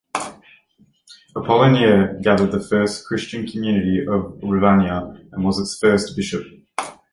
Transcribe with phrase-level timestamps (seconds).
[1.35, 6.41] Apollinaire gathered the first Christian community of Ravenna and was its first bishop.